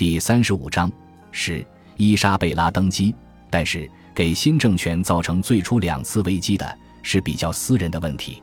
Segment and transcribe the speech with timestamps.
[0.00, 0.90] 第三十五章
[1.30, 1.62] 是
[1.98, 3.14] 伊莎贝拉登基，
[3.50, 8.42] 但是给新政权造成最初两次危机的是比较私人的问题。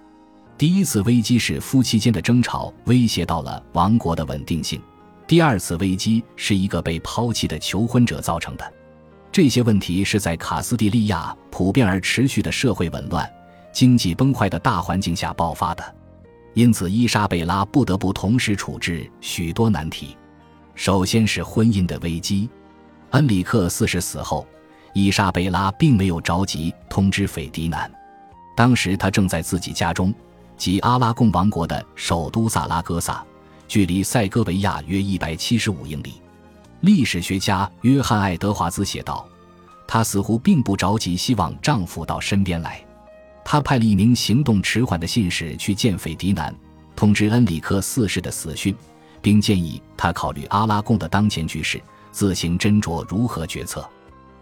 [0.56, 4.80] 第一次危机是夫妻间的争吵威胁到了王国的稳定性，
[5.26, 8.74] 第二次危机是一个被抛弃的求婚者造成的。
[9.32, 13.28] 这些问题是在卡斯蒂利亚普遍而持续的社会紊乱、
[13.74, 15.96] 经济崩坏的大环境下爆发的。
[16.54, 20.16] 因此，伊莎贝拉不得不同时处置许多难题。
[20.78, 22.48] 首先是婚姻的危机。
[23.10, 24.48] 恩里克四世死后，
[24.94, 27.92] 伊莎贝拉并没有着急通知斐迪南。
[28.56, 30.14] 当时他正在自己家中，
[30.56, 33.26] 即阿拉贡王国的首都萨拉戈萨，
[33.68, 36.22] 距离塞戈维亚约一百七十五英里。
[36.82, 39.28] 历史学家约翰·爱德华兹写道
[39.88, 42.80] ：“她似乎并不着急，希望丈夫到身边来。”
[43.44, 46.54] 他派了一名行动迟缓的信使去见斐迪南，
[46.96, 48.76] 通知恩里克四世的死讯，
[49.28, 51.82] 并建议他考虑阿拉贡的当前局势，
[52.14, 53.86] 自行斟酌如何决策。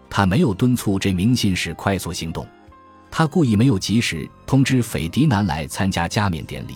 [0.08, 2.46] 他没有敦促这名信使快速行动，
[3.10, 6.74] 他故意没有及时通知斐迪南来参加加冕典礼，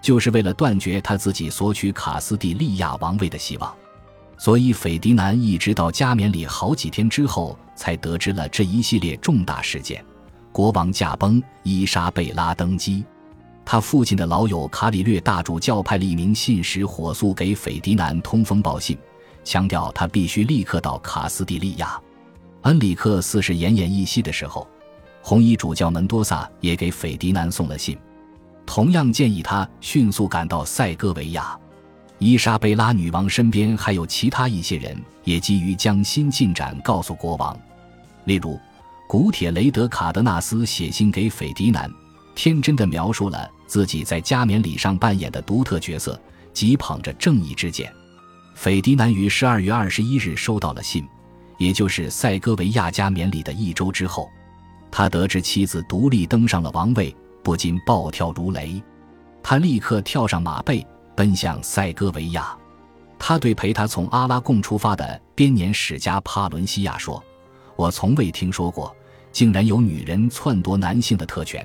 [0.00, 3.74] 就是为了断绝他自己索取卡斯蒂利亚王位的希望。
[4.36, 10.04] 所以，斐迪南一直到加冕礼好几天之后，才得知了这一系列重大事件。
[10.52, 13.04] 国王驾崩，伊莎贝拉登基。
[13.70, 18.96] 他父亲的老友卡里略大主教派了一名信使火速给斐迪南通风报信，
[19.44, 22.00] 强调他必须立刻到卡斯蒂利亚。
[22.62, 24.66] 恩里克四世奄奄一息的时候，
[25.20, 27.98] 红衣主教门多萨也给斐迪南送了信，
[28.64, 31.54] 同样建议他迅速赶到塞戈维亚。
[32.18, 37.54] 伊莎贝拉女王身边还有其他一些人，也急于将新进展告诉国王，
[38.24, 38.58] 例如。
[39.06, 41.90] 古铁雷德卡德纳斯写信给斐迪南，
[42.38, 46.16] 天真的描述了自己在加冕礼上扮演的独特角色，
[46.52, 47.92] 即捧着正义之剑。
[48.54, 51.04] 斐迪南于十二月二十一日收到了信，
[51.58, 54.30] 也就是塞戈维亚加冕礼的一周之后，
[54.88, 58.80] 他得知妻子独立登上了王位，不禁暴跳如雷。
[59.42, 62.56] 他立刻跳上马背，奔向塞戈维亚。
[63.18, 67.20] 他对陪他从阿拉贡出发的编年史家帕伦西亚说
[67.74, 68.94] ：“我从未听说过。”
[69.32, 71.64] 竟然有女人篡夺男性的特权，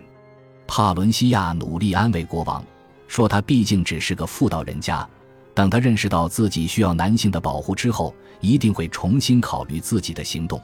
[0.67, 2.63] 帕伦西亚努力安慰国王，
[3.07, 5.07] 说他毕竟只是个妇道人家，
[5.53, 10.61] 等他认识到自己需要男性的保护之后，一定会重新考虑自己的行动。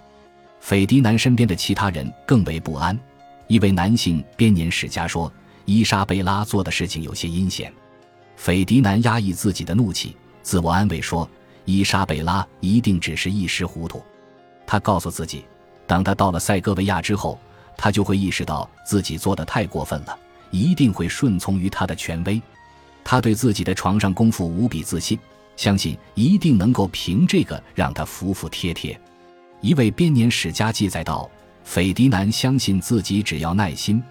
[0.60, 2.98] 斐迪南身边的其他人更为不安，
[3.48, 5.32] 一位男性编年史家说，
[5.66, 7.72] 伊莎贝拉做的事情有些阴险。
[8.36, 11.30] 斐迪南压抑自己的怒气，自我安慰说，
[11.66, 14.02] 伊莎贝拉一定只是一时糊涂。
[14.66, 15.46] 他告诉自己。
[15.88, 17.40] 当他到了塞戈维亚之后，
[17.82, 20.20] 他就会意识到自己做的太过分了，
[20.52, 22.42] 一定会顺从于他的权威。
[23.06, 25.18] 他对自己的床上功夫无比自信，
[25.56, 29.00] 相信一定能够凭这个让他服服帖帖。
[29.62, 31.30] 一位编年史家记载道
[31.64, 34.04] ：“斐迪南相信自己只要耐心，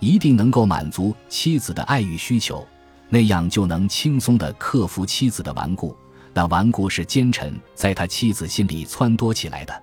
[0.00, 2.66] 一定能够满足妻子的爱欲需求，
[3.08, 5.96] 那样就能轻松地克服妻子的顽固。
[6.34, 9.82] 那顽固是奸臣在他妻子心里撺掇起来的。”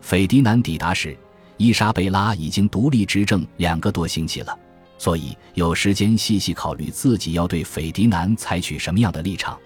[0.00, 1.14] 斐迪南抵达时，
[1.60, 4.58] 伊莎贝拉已经独立执政两个多星期了，
[4.96, 9.58] 所以有时间细细考虑自己要对斐迪南采取什么样的立场。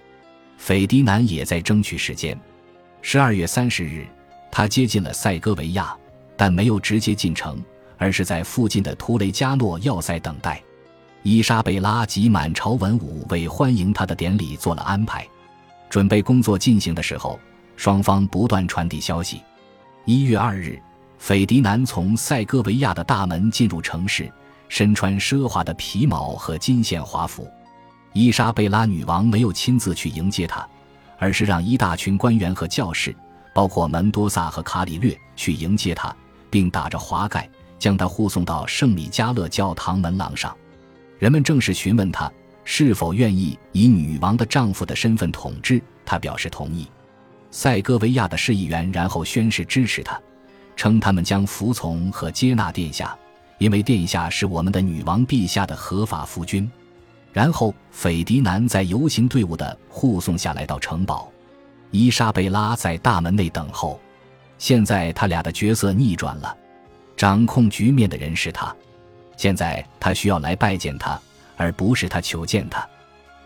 [0.57, 2.37] 斐迪南也在争取时间。
[3.01, 4.05] 十二月三十日，
[4.51, 5.95] 他接近了塞戈维亚，
[6.35, 7.63] 但没有直接进城，
[7.97, 10.61] 而是在附近的图雷加诺要塞等待。
[11.23, 15.25] 伊莎贝拉及满朝文武为欢迎他的典礼做了安排。
[15.89, 17.39] 准备工作进行的时候，
[17.77, 19.39] 双方不断传递消息。
[20.03, 20.77] 一月二日，
[21.25, 24.31] 斐迪南从塞戈维亚的大门进入城市，
[24.69, 27.51] 身穿奢华的皮毛和金线华服。
[28.13, 30.69] 伊莎贝拉女王没有亲自去迎接他，
[31.17, 33.11] 而是让一大群官员和教士，
[33.55, 36.15] 包括门多萨和卡里略去迎接他，
[36.51, 37.49] 并打着华盖
[37.79, 40.55] 将他护送到圣米迦勒教堂门廊上。
[41.17, 42.31] 人们正式询问他
[42.63, 46.87] 是否愿意以女王的丈夫的身份统治，他表示同意。
[47.49, 50.21] 塞戈维亚的市议员然后宣誓支持他，
[50.75, 53.17] 称他们将服从和接纳殿下，
[53.57, 56.69] 因为殿下是我们的女王陛下的合法夫君。
[57.31, 61.29] 然后，斐迪南在游行队伍的护送下来到城堡，
[61.91, 63.99] 伊莎贝拉在大门内等候。
[64.57, 66.55] 现在他俩的角色逆转了，
[67.17, 68.73] 掌控局面的人是他，
[69.35, 71.19] 现在他需要来拜见他，
[71.57, 72.87] 而不是他求见他。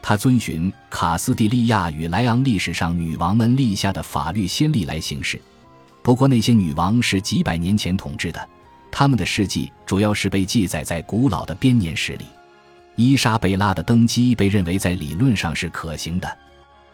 [0.04, 5.42] 他遵循卡斯蒂利亚与莱昂历史上女王们立下的法律先例来行事。
[6.10, 8.50] 不过，那些女王是几百年前统治的，
[8.90, 12.26] 他们的事迹主要是被记载在古老的编年史里。
[12.96, 16.38] 伊莎贝拉的登基被认为在理论上是可行的。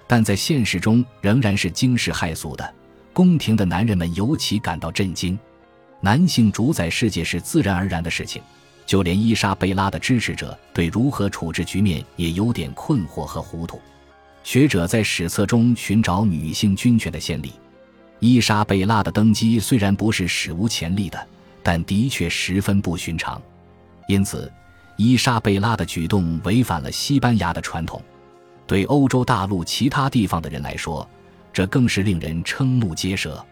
[0.06, 2.74] 但在现实中仍然是惊世骇俗的。
[3.14, 5.40] 宫廷的男人们尤其感到震惊。
[6.02, 8.42] 男性主宰世界是自然而然的事情，
[8.86, 13.80] 就连伊莎贝拉的支持者对如何处置局面也有点困惑和糊涂。
[14.44, 17.54] 学者在史册中寻找女性军权的先例。
[18.20, 21.28] 伊莎贝拉的登基虽然不是史无前例的，
[21.62, 23.42] 但的确十分不寻常。
[24.08, 24.52] 因此，
[24.96, 28.02] 伊莎贝拉的举动违反了西班牙的传统。
[28.66, 31.08] 对欧洲大陆其他地方的人来说，
[31.54, 33.44] 这更是令人瞠目结舌。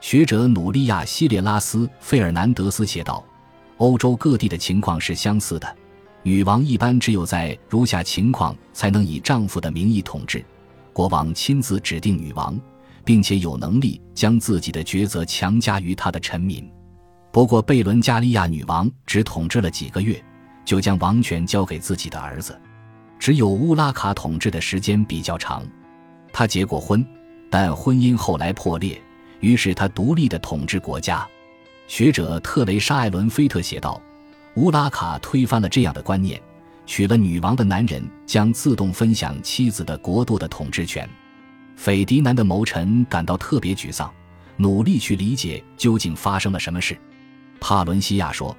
[0.00, 3.24] 学者努利亚·西列拉斯·费尔南德斯写道
[3.78, 5.76] ：“欧洲各地的情况是相似的，
[6.22, 10.44] 女王一般只有在如下情况才能以丈夫的名义统治：
[10.92, 12.58] 国王亲自指定女王。”
[13.04, 16.70] 并且有能力将自己的抉择强加于他的臣民。
[17.32, 20.22] 不过，贝伦加利亚女王只统治了几个月，
[20.64, 22.60] 就将王权交给自己的儿子。
[23.18, 25.62] 只有乌拉卡统治的时间比较长。
[26.32, 27.06] 他结过婚，
[27.50, 29.00] 但婚姻后来破裂，
[29.40, 31.26] 于是他独立的统治国家。
[31.86, 34.00] 学者特雷莎·艾伦菲特写道
[34.56, 36.40] ：“乌拉卡推翻了这样的观念，
[36.86, 41.08] 娶了女王的男人将自动分享妻子的国度的统治权。”
[41.80, 44.12] 斐迪南的谋臣感到特别沮丧，
[44.58, 46.94] 努力去理解究竟发生了什么事。
[47.58, 48.54] 帕伦西亚说：“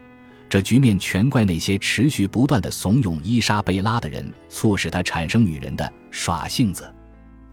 [0.49, 6.91] 这局面全怪那些持续不断的怂恿伊莎贝拉的人，促使她产生女人的耍性子。”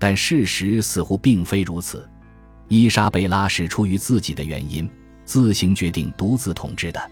[0.00, 2.08] 但事实似乎并非如此。
[2.68, 4.88] 伊莎贝拉是出于自己的原因，
[5.26, 7.10] 自行决定独自统治的。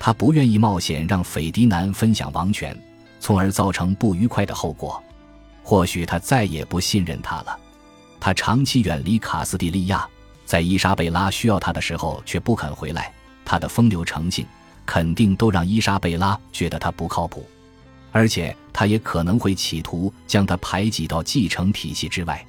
[0.00, 2.76] 她不愿意冒险让斐迪南分享王权，
[3.20, 5.00] 从而造成不愉快的后果。
[5.62, 7.56] 或许他再也不信任他了。
[8.24, 10.08] 他长期远离卡斯蒂利亚，
[10.46, 13.12] 在伊莎贝拉需要他的时候却不肯回来。
[13.44, 14.46] 他的风流成性
[14.86, 17.46] 肯定都让伊莎贝拉觉得他不靠谱，
[18.12, 22.42] 而且他也可能会企图将他排挤到继承体系之外。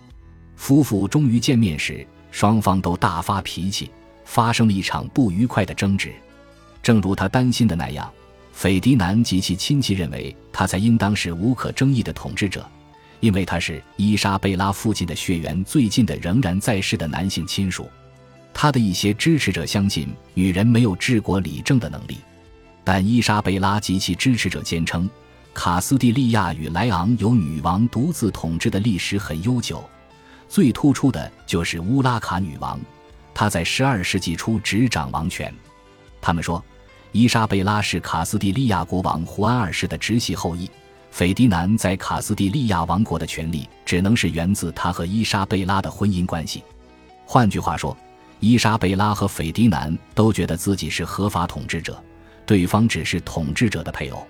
[0.56, 3.92] 夫妇终于见面时，双方都大发脾气，
[4.24, 6.14] 发生了一场不愉快的争执。
[6.82, 8.10] 正如他担心的那样，
[8.54, 12.66] 斐迪南及其亲戚认为他才应当是无可争议的统治者。
[13.20, 17.90] 因为他是伊莎贝拉父亲的血缘最近的仍然在世的男性亲属，
[18.54, 22.18] 他的一些支持者相信女人没有治国理政的能力，
[22.84, 25.10] 但伊莎贝拉及其支持者坚称，
[25.54, 29.84] 卡斯蒂利亚与莱昂有女王独自统治的历史很悠久，
[30.48, 32.80] 最突出的就是乌拉卡女王，
[33.34, 35.54] 她在十二世纪初执掌王权。
[36.22, 36.64] 他们说，
[37.12, 40.70] 伊莎贝拉是卡斯蒂利亚国王胡安二世的直系后裔。
[41.16, 46.62] 斐迪南在卡斯蒂利亚王国的权力只能是源自他和伊莎贝拉的婚姻关系。
[47.26, 47.96] 换句话说，
[48.42, 52.04] 伊莎贝拉和斐迪南都觉得自己是合法统治者，
[52.46, 54.28] 对方只是统治者的配偶。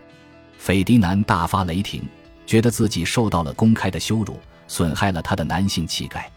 [0.59, 2.03] 斐迪南大发雷霆，
[2.45, 6.31] 觉得自己受到了公开的羞辱，损害了他的男性气概。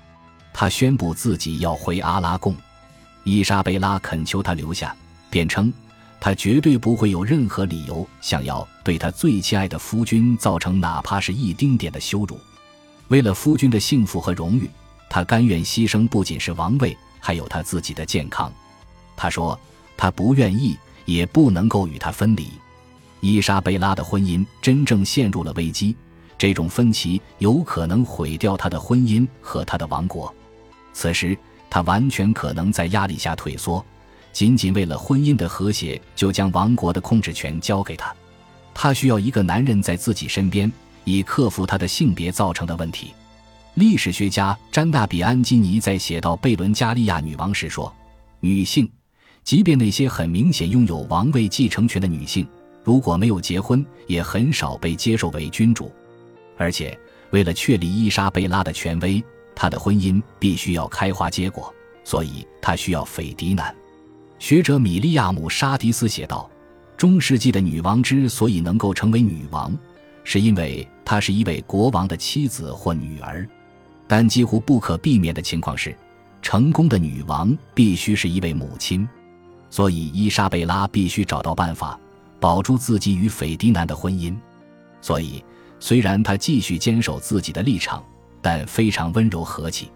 [0.54, 2.56] 他宣布自己要回阿拉贡。
[3.22, 4.96] 伊莎贝拉恳求他留下，
[5.28, 5.70] 辩称。
[6.20, 12.38] 他绝对不会有任何理由想要对他最亲爱的夫君造成哪怕是一丁点的羞辱。
[13.08, 14.68] 为了夫君的幸福和荣誉，
[15.08, 18.52] 他甘愿牺牲不仅是王位，还有他自己的健康。
[19.16, 19.58] 他说
[19.96, 22.50] ：“他不愿意，也不能够与他分离。”
[23.20, 25.96] 伊莎贝拉的婚姻真正陷入了危机，
[26.36, 30.32] 这种分歧有可能毁掉他的婚姻和他的王国。
[30.92, 31.36] 此时，
[31.70, 33.84] 他完全可能在压力下退缩。
[34.38, 38.14] 仅仅为了婚姻的和谐，就将王国的控制权交给他。
[38.72, 40.70] 他需要一个男人在自己身边，
[41.02, 43.12] 以克服他的性别造成的问题。
[43.74, 47.92] 历史学家詹纳比安基尼在写到贝伦加利亚女王时说
[48.38, 48.88] ：“女性，
[49.42, 52.46] 即便那些很明显拥有王位继承权的女性，
[52.84, 55.90] 如果没有结婚，也很少被接受为君主。
[56.56, 56.96] 而且，
[57.30, 59.20] 为了确立伊莎贝拉的权威，
[59.56, 63.74] 她的婚姻必须要开花结果，所以她需要斐迪南。”
[64.38, 66.48] 学者米利亚姆·沙迪斯写道
[66.96, 69.76] ：“中世纪的女王之所以能够成为女王，
[70.22, 73.46] 是因为她是一位国王的妻子或女儿。
[74.06, 75.94] 但几乎不可避免的情况是，
[76.40, 79.06] 成功的女王必须是一位母亲。
[79.70, 81.98] 所以伊莎贝拉必须找到办法
[82.40, 84.34] 保住自己与斐迪南的婚姻。
[85.00, 85.44] 所以，
[85.80, 88.02] 虽然她继续坚守自己的立场，
[88.40, 89.90] 但非常温柔和气。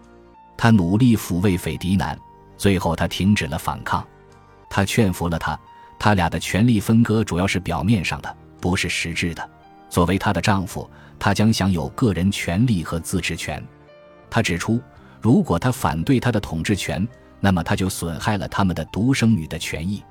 [0.57, 2.19] 她努力抚慰斐迪南，
[2.57, 4.05] 最后她停止了反抗。”
[4.73, 5.57] 他劝服了他，
[5.99, 9.49] 他俩的权力分割主要是表面上的，不是实质的。
[9.87, 10.89] 作为她的丈夫，
[11.19, 13.63] 他将享有个人权利和自治权。
[14.31, 14.81] 他指出，
[15.21, 17.07] 如果他反对他的统治权，
[17.39, 20.03] 那么他就损害了他们的独生女的权益。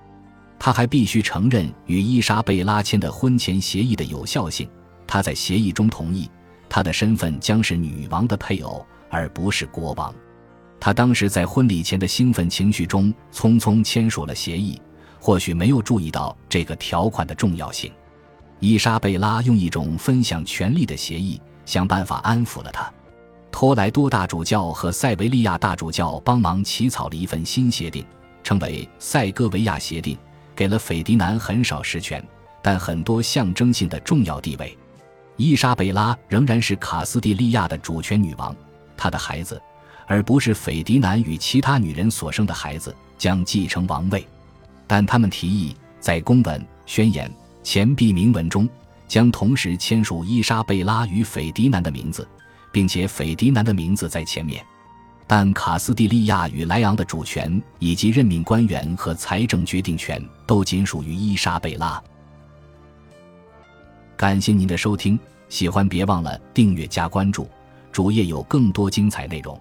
[0.60, 4.70] 他还必须承认与伊莎贝拉签的婚前协议的有效性。
[5.08, 6.30] 他在协议中同意，
[6.68, 10.14] 她的身份将是女王的配偶，而不是国王。
[10.84, 14.82] 他当时在婚礼前的兴奋情绪中，匆匆签署了协议，
[15.20, 17.92] 或许没有注意到这个条款的重要性。
[18.58, 22.92] 伊莎贝拉用一种分享权力的协议，想办法安抚了他。
[23.52, 28.04] 托莱多大主教和塞维利亚大主教帮忙起草了一份新协定，
[28.42, 30.16] 称为《塞戈维亚协定》，
[30.56, 32.20] 给了斐迪南很少实权，
[32.60, 34.76] 但很多象征性的重要地位。
[35.36, 38.52] 伊莎贝拉仍然是卡斯蒂利亚的主权女王，
[38.96, 39.62] 她的孩子。
[40.06, 44.26] 而不是斐迪南与其他女人所生的孩子将继承王位，
[44.86, 47.30] 但他们提议在公文、宣言、
[47.62, 48.68] 钱币铭文中
[49.08, 52.26] 将同时签署伊莎贝拉与斐迪南的名字，
[52.70, 54.64] 并且斐迪南的名字在前面。
[55.26, 62.02] 但卡斯蒂利亚与莱昂的主权以及任命官员和财政决定权都仅属于伊莎贝拉。
[64.16, 65.18] 感谢您的收听，
[65.48, 67.48] 喜欢别忘了订阅加关注，
[67.90, 69.58] 主页有更多精彩内容。